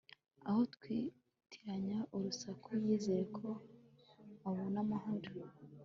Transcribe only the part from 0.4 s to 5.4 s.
aho kwitiranya urusaku, yizera ko abona amahoro